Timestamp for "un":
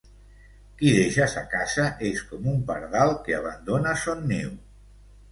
2.53-2.63